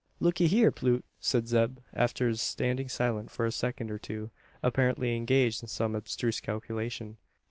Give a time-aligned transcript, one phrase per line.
[0.19, 4.31] "Look'ee hyur, Plute," said Zeb, after standing silent for a second or two,
[4.63, 7.17] apparently engaged in some abstruse calculation.